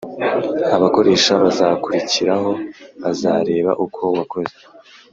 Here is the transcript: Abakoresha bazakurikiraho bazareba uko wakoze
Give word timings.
Abakoresha 0.75 1.31
bazakurikiraho 1.43 2.49
bazareba 3.01 3.71
uko 3.85 4.03
wakoze 4.17 4.57